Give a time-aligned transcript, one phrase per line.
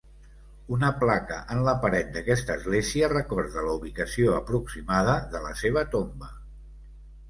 [0.77, 6.37] Una placa en la paret d'aquesta església recorda la ubicació aproximada de la seva tomba.